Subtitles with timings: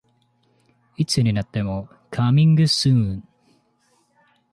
[0.97, 3.27] いつになってもカミングスーン